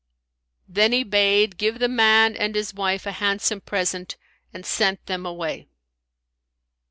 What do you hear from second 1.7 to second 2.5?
the man